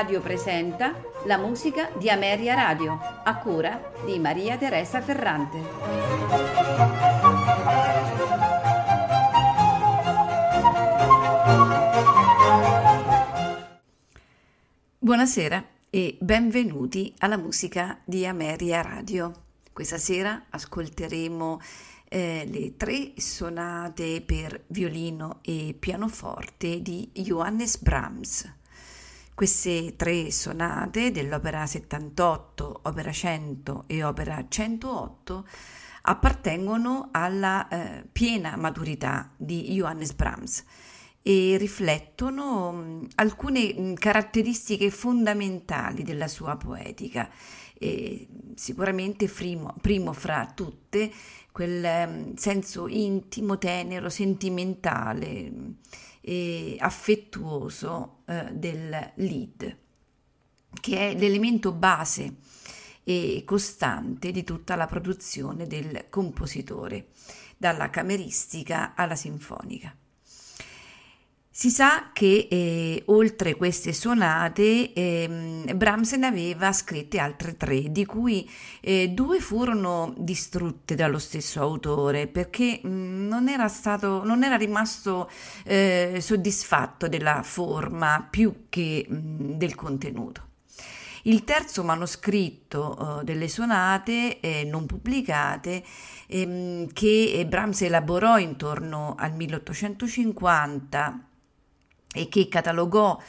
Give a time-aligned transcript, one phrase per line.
[0.00, 5.60] Radio presenta la musica di Ameria Radio, a cura di Maria Teresa Ferrante.
[14.98, 19.32] Buonasera e benvenuti alla musica di Ameria Radio.
[19.70, 21.60] Questa sera ascolteremo
[22.08, 28.59] eh, le tre sonate per violino e pianoforte di Johannes Brahms.
[29.40, 35.48] Queste tre sonate dell'opera 78, opera 100 e opera 108
[36.02, 40.62] appartengono alla eh, piena maturità di Johannes Brahms
[41.22, 47.30] e riflettono mh, alcune mh, caratteristiche fondamentali della sua poetica.
[47.78, 51.10] E sicuramente primo, primo fra tutte
[51.50, 55.50] quel um, senso intimo, tenero, sentimentale
[56.20, 59.76] e affettuoso uh, del lead,
[60.80, 62.36] che è l'elemento base
[63.02, 67.08] e costante di tutta la produzione del compositore,
[67.56, 69.94] dalla cameristica alla sinfonica.
[71.60, 78.06] Si sa che eh, oltre queste sonate eh, Brahms ne aveva scritte altre tre, di
[78.06, 84.42] cui eh, due furono distrutte dallo stesso autore perché mh, mm, non, era stato, non
[84.42, 85.28] era rimasto
[85.64, 90.48] eh, soddisfatto della forma più che mh, mm, del contenuto.
[91.24, 95.84] Il terzo manoscritto uh, delle sonate eh, non pubblicate
[96.26, 101.24] ehm, che Brahms elaborò intorno al 1850
[102.12, 103.20] e che catalogò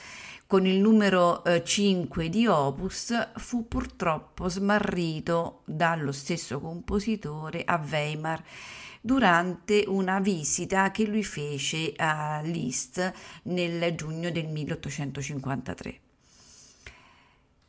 [0.47, 8.43] con il numero eh, 5 di Opus, fu purtroppo smarrito dallo stesso compositore a Weimar
[8.99, 13.13] durante una visita che lui fece a Liszt
[13.43, 15.99] nel giugno del 1853.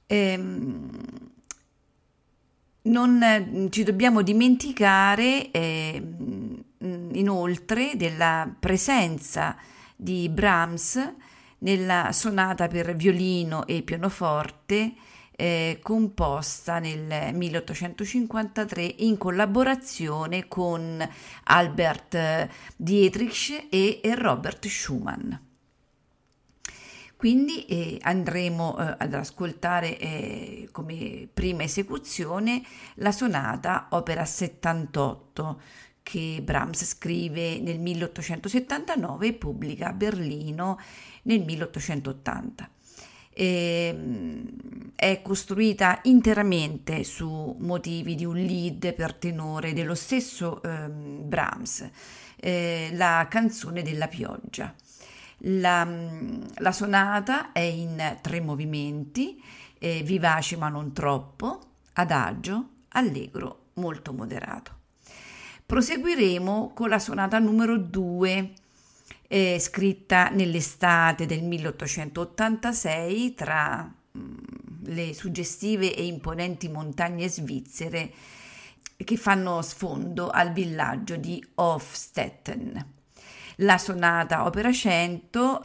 [0.06, 0.90] Ehm,
[2.82, 6.02] non ci dobbiamo dimenticare eh,
[6.78, 9.56] inoltre della presenza
[10.02, 11.14] di Brahms
[11.58, 14.94] nella sonata per violino e pianoforte
[15.30, 21.08] eh, composta nel 1853 in collaborazione con
[21.44, 25.32] Albert Dietrich e, Robert Schumann.
[27.16, 32.60] Quindi eh, andremo eh, ad ascoltare eh, come prima esecuzione
[32.94, 35.60] la sonata opera 78
[36.02, 40.78] che Brahms scrive nel 1879 e pubblica a Berlino
[41.22, 42.70] nel 1880.
[43.34, 50.88] E, ehm, è costruita interamente su motivi di un lead per tenore dello stesso eh,
[50.88, 51.88] Brahms,
[52.36, 54.74] eh, la canzone della pioggia.
[55.44, 55.84] La,
[56.54, 59.42] la, sonata è in tre movimenti,
[59.78, 61.58] eh, vivace ma non troppo,
[61.94, 64.81] adagio, allegro, molto moderato.
[65.72, 68.52] Proseguiremo con la sonata numero 2,
[69.26, 74.36] eh, scritta nell'estate del 1886 tra mh, mm,
[74.88, 78.12] le suggestive e imponenti montagne svizzere
[79.02, 82.86] che fanno sfondo al villaggio di Hofstetten.
[83.56, 85.64] La sonata opera 100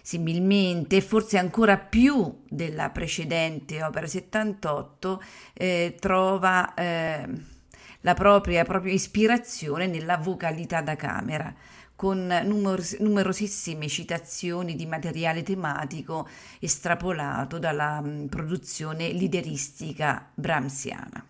[0.00, 5.20] similmente, forse ancora più della precedente opera 78,
[5.54, 7.56] eh, trova eh,
[8.02, 11.54] la propria, propria ispirazione nella vocalità da camera
[11.98, 16.28] con numeros- numerosissime citazioni di materiale tematico
[16.60, 21.26] estrapolato dalla mh, produzione lideristica brahmsiana.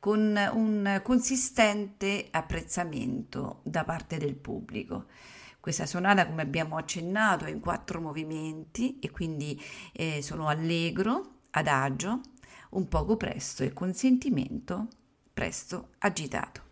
[0.00, 5.04] con un consistente apprezzamento da parte del pubblico.
[5.60, 9.62] Questa sonata, come abbiamo accennato, è in quattro movimenti e quindi
[9.92, 12.20] eh, sono allegro, adagio,
[12.70, 14.88] un poco presto e con sentimento
[15.32, 16.69] presto agitato.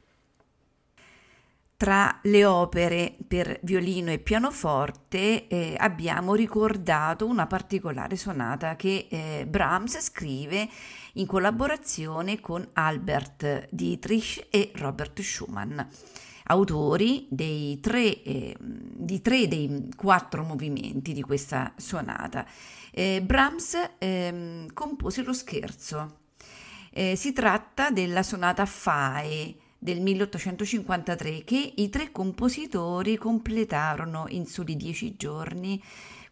[1.78, 9.46] Tra le opere per violino e pianoforte eh, abbiamo ricordato una particolare sonata che eh,
[9.46, 10.68] Brahms scrive
[11.12, 15.78] in collaborazione con Albert Dietrich e Robert Schumann,
[16.46, 22.44] autori tre, eh, di tre dei quattro movimenti di questa sonata.
[22.90, 26.22] Eh, Brahms ehm, compose lo scherzo.
[26.90, 34.76] Eh, si tratta della sonata Fae del 1853 che i tre compositori completarono in soli
[34.76, 35.80] dieci giorni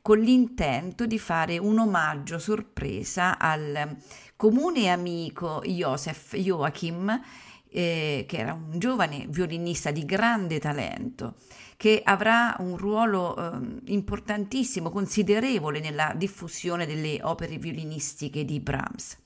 [0.02, 3.96] con l'intento di fare un omaggio sorpresa al
[4.36, 7.20] comune amico Joseph Joachim,
[7.68, 11.34] eh, che era un giovane violinista di grande talento,
[11.76, 19.24] che avrà un ruolo eh, importantissimo, considerevole nella diffusione delle opere violinistiche di Brahms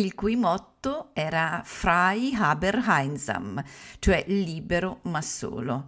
[0.00, 3.62] il cui motto era Frei haber einsam,
[3.98, 5.84] cioè libero ma solo,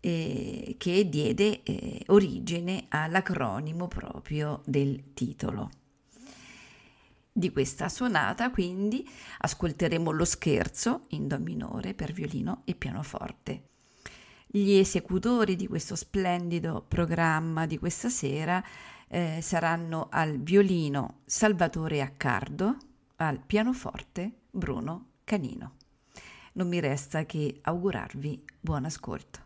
[0.00, 5.70] eh, che diede eh, origine all'acronimo proprio del titolo.
[7.32, 9.06] Di questa sonata quindi
[9.38, 13.68] ascolteremo lo scherzo in Do minore per violino e pianoforte.
[14.46, 18.64] Gli esecutori di questo splendido programma di questa sera
[19.08, 22.76] eh, saranno al violino Salvatore Accardo,
[23.16, 25.76] al pianoforte Bruno Canino.
[26.52, 29.45] Non mi resta che augurarvi buon ascolto.